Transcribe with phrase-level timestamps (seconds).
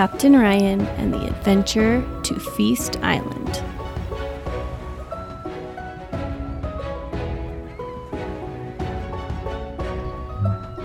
[0.00, 3.62] Captain Ryan and the Adventure to Feast Island.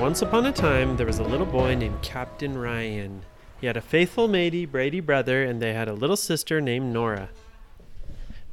[0.00, 3.20] Once upon a time, there was a little boy named Captain Ryan.
[3.60, 7.28] He had a faithful matey, Brady brother, and they had a little sister named Nora.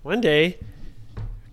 [0.04, 0.58] One day,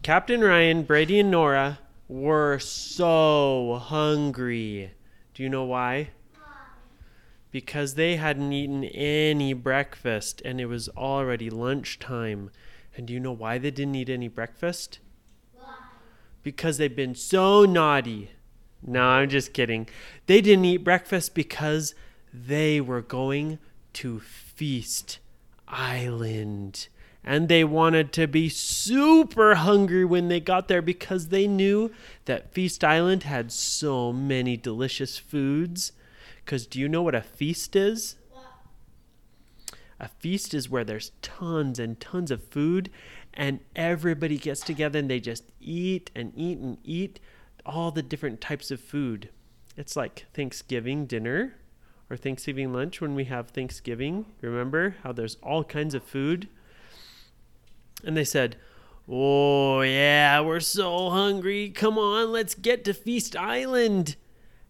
[0.02, 1.78] Captain Ryan, Brady, and Nora
[2.08, 4.90] were so hungry.
[5.32, 6.08] Do you know why?
[7.50, 12.50] Because they hadn't eaten any breakfast and it was already lunchtime.
[12.96, 14.98] And do you know why they didn't eat any breakfast?
[16.42, 18.30] Because they've been so naughty.
[18.82, 19.88] No, I'm just kidding.
[20.26, 21.94] They didn't eat breakfast because
[22.32, 23.58] they were going
[23.94, 25.18] to Feast
[25.66, 26.88] Island.
[27.24, 31.90] And they wanted to be super hungry when they got there because they knew
[32.26, 35.92] that Feast Island had so many delicious foods.
[36.46, 38.14] Because do you know what a feast is?
[39.98, 42.88] A feast is where there's tons and tons of food,
[43.34, 47.18] and everybody gets together and they just eat and eat and eat
[47.64, 49.30] all the different types of food.
[49.76, 51.56] It's like Thanksgiving dinner
[52.08, 54.26] or Thanksgiving lunch when we have Thanksgiving.
[54.40, 56.48] Remember how there's all kinds of food?
[58.04, 58.54] And they said,
[59.08, 61.70] Oh, yeah, we're so hungry.
[61.70, 64.14] Come on, let's get to Feast Island.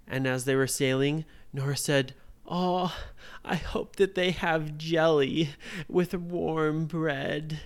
[0.07, 1.25] And as they were sailing,
[1.57, 2.13] Nora said,
[2.47, 2.95] Oh,
[3.43, 5.55] I hope that they have jelly
[5.89, 7.61] with warm bread.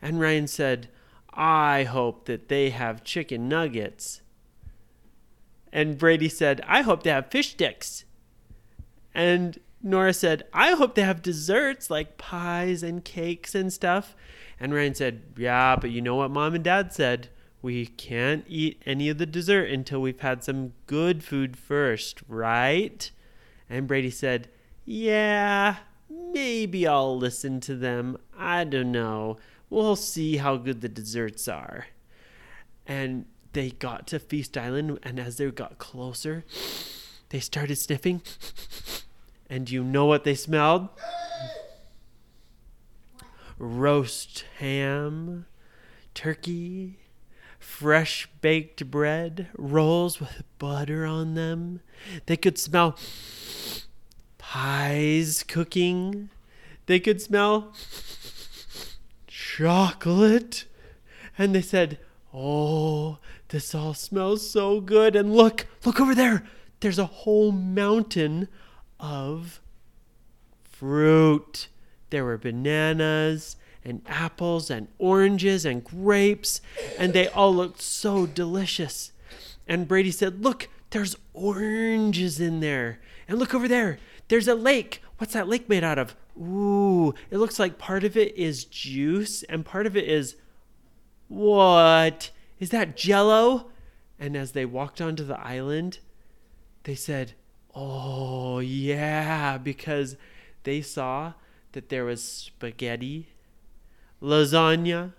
[0.00, 0.88] And Ryan said,
[1.34, 4.20] I hope that they have chicken nuggets.
[5.72, 8.04] And Brady said, I hope they have fish sticks.
[9.12, 14.14] And Nora said, I hope they have desserts like pies and cakes and stuff.
[14.60, 17.28] And Ryan said, Yeah, but you know what mom and dad said?
[17.60, 23.10] We can't eat any of the dessert until we've had some good food first, right?
[23.72, 24.48] And Brady said,
[24.84, 25.76] Yeah,
[26.10, 28.18] maybe I'll listen to them.
[28.36, 29.38] I don't know.
[29.70, 31.86] We'll see how good the desserts are.
[32.86, 33.24] And
[33.54, 36.44] they got to Feast Island, and as they got closer,
[37.30, 38.20] they started sniffing.
[39.48, 40.90] And you know what they smelled?
[43.58, 45.46] Roast ham,
[46.12, 46.98] turkey,
[47.62, 51.80] fresh baked bread, rolls with butter on them.
[52.26, 52.98] They could smell
[54.38, 56.28] pies cooking.
[56.86, 57.72] They could smell
[59.26, 60.64] chocolate.
[61.38, 61.98] And they said,
[62.34, 63.18] Oh,
[63.48, 65.14] this all smells so good.
[65.14, 66.44] And look, look over there.
[66.80, 68.48] There's a whole mountain
[68.98, 69.60] of
[70.64, 71.68] fruit.
[72.10, 76.60] There were bananas and apples and oranges and grapes,
[76.98, 79.12] and they all looked so delicious.
[79.66, 83.00] And Brady said, Look, there's oranges in there.
[83.28, 83.98] And look over there.
[84.28, 85.02] There's a lake.
[85.18, 86.16] What's that lake made out of?
[86.38, 90.36] Ooh, it looks like part of it is juice and part of it is
[91.28, 92.30] what?
[92.58, 93.70] Is that jello?
[94.18, 95.98] And as they walked onto the island,
[96.84, 97.32] they said,
[97.74, 100.16] Oh, yeah, because
[100.64, 101.32] they saw
[101.72, 103.28] that there was spaghetti,
[104.22, 105.12] lasagna,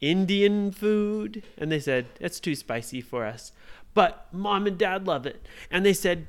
[0.00, 3.52] Indian food, and they said, It's too spicy for us.
[3.94, 5.46] But mom and dad love it.
[5.70, 6.26] And they said,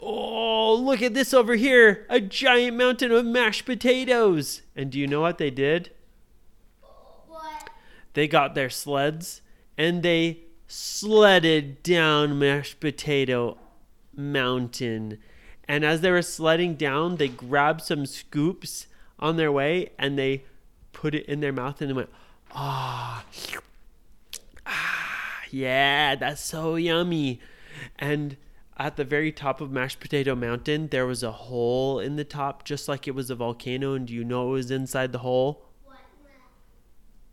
[0.00, 4.62] Oh, look at this over here a giant mountain of mashed potatoes.
[4.74, 5.90] And do you know what they did?
[7.26, 7.70] What?
[8.14, 9.42] They got their sleds
[9.76, 13.58] and they sledded down mashed potato
[14.16, 15.18] mountain.
[15.68, 18.86] And as they were sledding down, they grabbed some scoops
[19.18, 20.44] on their way and they
[20.92, 22.10] put it in their mouth and went,
[22.52, 23.24] ah,
[24.66, 27.40] ah, yeah, that's so yummy.
[27.98, 28.36] And
[28.76, 32.64] at the very top of Mashed Potato Mountain, there was a hole in the top,
[32.64, 33.94] just like it was a volcano.
[33.94, 35.66] And do you know what was inside the hole?
[35.84, 35.98] What?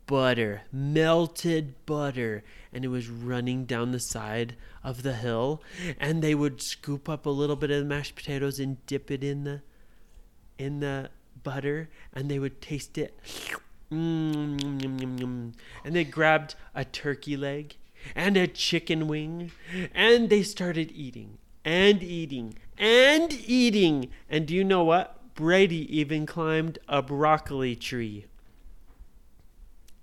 [0.06, 2.42] butter, melted butter,
[2.72, 5.62] and it was running down the side of the hill.
[5.98, 9.22] And they would scoop up a little bit of the mashed potatoes and dip it
[9.22, 9.62] in the
[10.58, 11.08] in the
[11.42, 13.18] butter, and they would taste it.
[13.92, 15.54] Mm.
[15.84, 17.76] And they grabbed a turkey leg
[18.14, 19.52] and a chicken wing,
[19.94, 24.10] and they started eating and eating and eating.
[24.28, 25.34] And do you know what?
[25.34, 28.26] Brady even climbed a broccoli tree.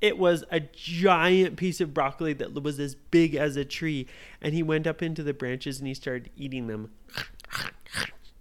[0.01, 4.07] It was a giant piece of broccoli that was as big as a tree.
[4.41, 6.91] And he went up into the branches and he started eating them.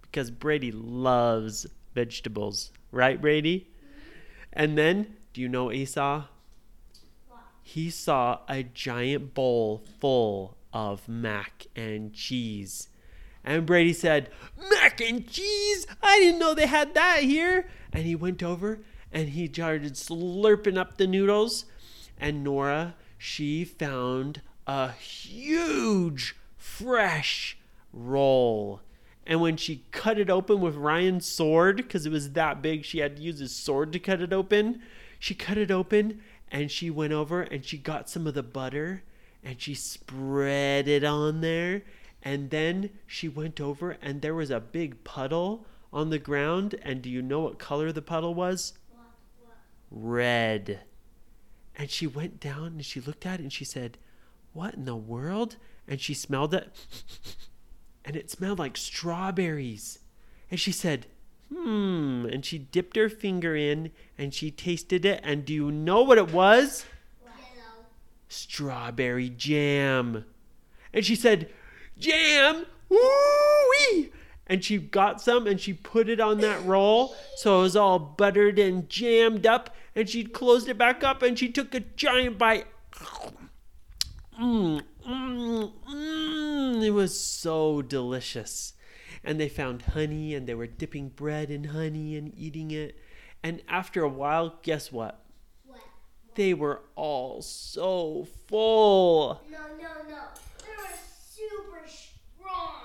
[0.01, 2.71] because Brady loves vegetables.
[2.95, 3.67] Right, Brady?
[4.53, 6.27] And then, do you know what he saw?
[7.61, 12.87] He saw a giant bowl full of mac and cheese.
[13.43, 14.29] And Brady said,
[14.71, 15.85] Mac and cheese?
[16.01, 17.67] I didn't know they had that here.
[17.91, 18.79] And he went over
[19.11, 21.65] and he started slurping up the noodles.
[22.17, 27.57] And Nora, she found a huge, fresh
[27.91, 28.79] roll.
[29.25, 32.99] And when she cut it open with Ryan's sword, because it was that big, she
[32.99, 34.81] had to use his sword to cut it open.
[35.19, 39.03] She cut it open and she went over and she got some of the butter
[39.43, 41.83] and she spread it on there.
[42.21, 46.75] And then she went over and there was a big puddle on the ground.
[46.83, 48.73] And do you know what color the puddle was?
[49.89, 50.81] Red.
[51.75, 53.97] And she went down and she looked at it and she said,
[54.53, 55.57] What in the world?
[55.87, 56.75] And she smelled it
[58.05, 59.99] and it smelled like strawberries.
[60.51, 61.07] And she said,
[61.53, 62.25] Hmm.
[62.31, 65.21] And she dipped her finger in and she tasted it.
[65.23, 66.85] And do you know what it was?
[67.23, 67.85] Yellow.
[68.29, 70.25] Strawberry jam.
[70.93, 71.49] And she said,
[71.97, 72.65] Jam!
[72.89, 74.11] Woo-wee!
[74.47, 77.99] And she got some and she put it on that roll so it was all
[77.99, 79.75] buttered and jammed up.
[79.95, 82.67] And she closed it back up and she took a giant bite.
[84.39, 86.83] Mmm, mmm, mmm.
[86.83, 88.73] It was so delicious.
[89.23, 92.97] And they found honey and they were dipping bread in honey and eating it.
[93.43, 95.23] And after a while, guess what?
[95.65, 95.81] What?
[96.35, 99.41] They were all so full.
[99.49, 100.21] No, no, no.
[100.59, 100.97] They were
[101.29, 102.83] super strong.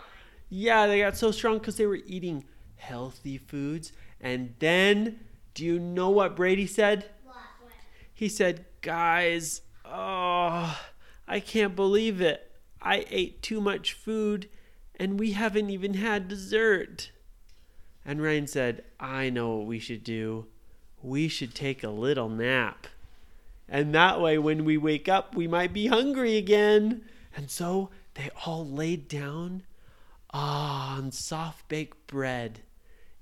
[0.48, 2.44] Yeah, they got so strong because they were eating
[2.76, 3.92] healthy foods.
[4.20, 5.20] And then,
[5.54, 7.10] do you know what Brady said?
[7.24, 7.36] What?
[7.60, 7.72] What?
[8.12, 10.78] He said, Guys, oh,
[11.30, 12.50] I can't believe it.
[12.82, 14.48] I ate too much food
[14.98, 17.12] and we haven't even had dessert.
[18.04, 20.46] And Ryan said, I know what we should do.
[21.00, 22.88] We should take a little nap.
[23.68, 27.02] And that way, when we wake up, we might be hungry again.
[27.36, 29.62] And so they all laid down
[30.34, 32.62] ah, on soft baked bread.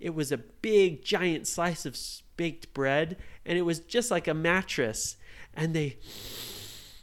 [0.00, 1.98] It was a big, giant slice of
[2.38, 5.16] baked bread, and it was just like a mattress.
[5.54, 5.98] And they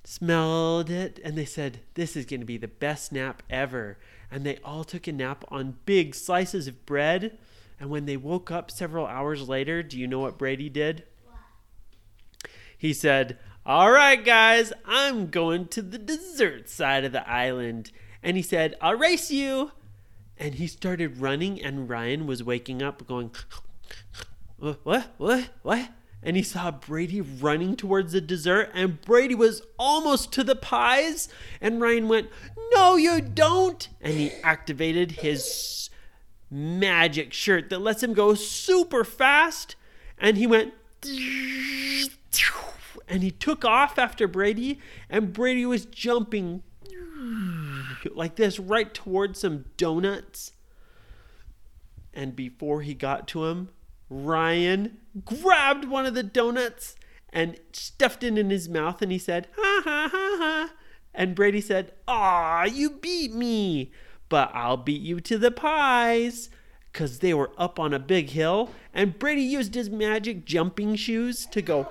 [0.08, 3.98] smelled it and they said, This is going to be the best nap ever.
[4.32, 7.38] And they all took a nap on big slices of bread.
[7.80, 11.04] And when they woke up several hours later, do you know what Brady did?
[11.26, 11.40] What?
[12.78, 17.92] He said, All right, guys, I'm going to the dessert side of the island.
[18.24, 19.72] And he said, I'll race you.
[20.38, 23.32] And he started running, and Ryan was waking up going,
[24.58, 25.14] What?
[25.18, 25.50] What?
[25.62, 25.90] What?
[26.26, 31.30] And he saw Brady running towards the dessert, and Brady was almost to the pies.
[31.62, 32.30] And Ryan went,
[32.74, 33.88] No, you don't.
[34.02, 35.92] And he activated his
[36.50, 39.76] magic shirt that lets him go super fast.
[40.18, 40.74] And he went,
[43.08, 44.80] and he took off after Brady,
[45.10, 46.64] and Brady was jumping
[48.14, 50.54] like this right towards some donuts.
[52.14, 53.70] And before he got to him,
[54.10, 56.96] Ryan grabbed one of the donuts
[57.32, 60.74] and stuffed it in his mouth and he said, ha ha ha ha.
[61.16, 63.92] And Brady said, Aw, you beat me,
[64.28, 66.50] but I'll beat you to the pies.
[66.92, 71.46] Because they were up on a big hill, and Brady used his magic jumping shoes
[71.48, 71.88] to go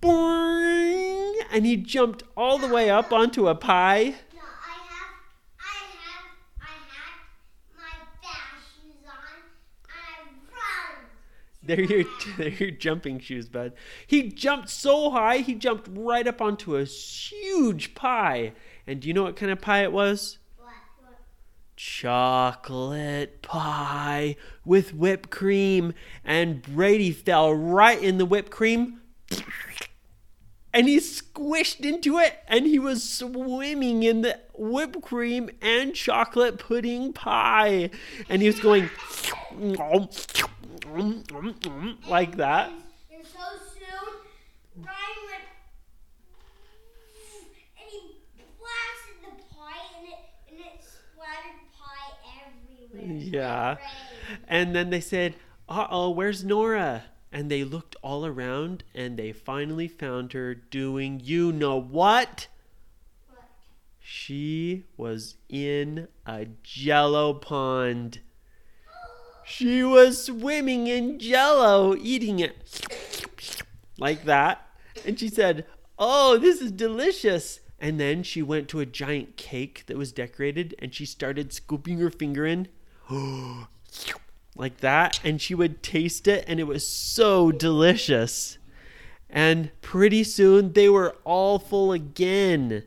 [0.00, 4.04] boing, and he jumped all the way up onto a pie.
[4.32, 5.12] No, I have,
[5.60, 6.24] I have,
[6.62, 7.20] I have
[7.76, 9.42] my fast shoes on.
[9.84, 11.04] and I run.
[11.68, 12.04] They're your,
[12.38, 13.74] they're your jumping shoes, bud.
[14.06, 18.54] He jumped so high, he jumped right up onto a huge pie.
[18.86, 20.38] And do you know what kind of pie it was?
[20.56, 20.72] What?
[21.76, 25.92] Chocolate pie with whipped cream.
[26.24, 29.02] And Brady fell right in the whipped cream.
[30.72, 36.58] And he squished into it, and he was swimming in the whipped cream and chocolate
[36.58, 37.90] pudding pie.
[38.28, 38.88] And he was going
[42.08, 42.70] like that.
[43.12, 43.38] And so
[43.74, 44.14] soon,
[44.76, 45.44] Ryan went,
[47.78, 48.16] and he
[48.58, 50.18] blasted the pie, and it,
[50.50, 52.12] and it splattered pie
[52.46, 53.18] everywhere.
[53.18, 53.76] Yeah.
[54.46, 55.34] And then they said,
[55.68, 57.04] Uh oh, where's Nora?
[57.30, 62.48] And they looked all around and they finally found her doing you know what?
[63.28, 63.44] What?
[64.00, 68.20] She was in a jello pond.
[69.48, 72.82] She was swimming in jello, eating it
[73.98, 74.66] like that.
[75.06, 75.66] And she said,
[75.98, 77.60] Oh, this is delicious.
[77.80, 81.98] And then she went to a giant cake that was decorated and she started scooping
[81.98, 82.68] her finger in
[84.56, 85.20] like that.
[85.24, 88.58] And she would taste it and it was so delicious.
[89.30, 92.84] And pretty soon they were all full again.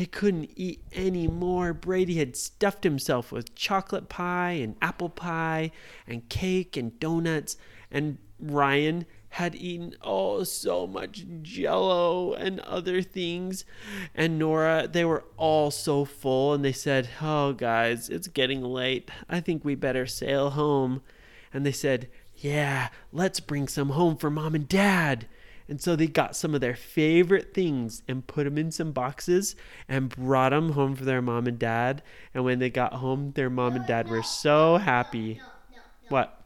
[0.00, 1.74] They couldn't eat any more.
[1.74, 5.72] Brady had stuffed himself with chocolate pie and apple pie
[6.06, 7.58] and cake and donuts,
[7.90, 13.66] and Ryan had eaten oh so much jello and other things.
[14.14, 19.10] And Nora they were all so full and they said oh guys it's getting late.
[19.28, 21.02] I think we better sail home.
[21.52, 25.26] And they said yeah let's bring some home for mom and dad
[25.70, 29.56] and so they got some of their favorite things and put them in some boxes
[29.88, 32.02] and brought them home for their mom and dad
[32.34, 35.82] and when they got home their mom and dad were so happy No, no, no.
[36.10, 36.36] what.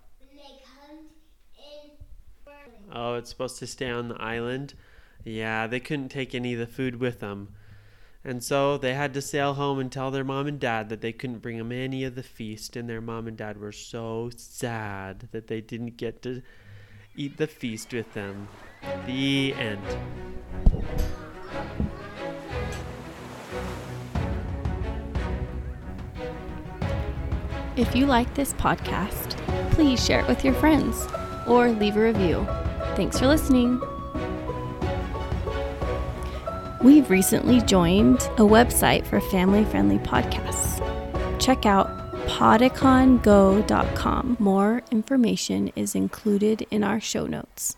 [2.93, 4.75] Oh, it's supposed to stay on the island.
[5.25, 7.49] Yeah, they couldn't take any of the food with them.
[8.23, 11.13] And so they had to sail home and tell their mom and dad that they
[11.13, 12.77] couldn't bring them any of the feast.
[12.77, 16.43] And their mom and dad were so sad that they didn't get to
[17.17, 18.49] eat the feast with them.
[19.07, 19.81] The end.
[27.77, 29.37] If you like this podcast,
[29.73, 31.09] please share it with your friends
[31.49, 32.47] or leave a review.
[32.95, 33.81] Thanks for listening.
[36.85, 40.79] We've recently joined a website for family friendly podcasts.
[41.41, 41.89] Check out
[42.27, 44.37] podicongo.com.
[44.39, 47.77] More information is included in our show notes.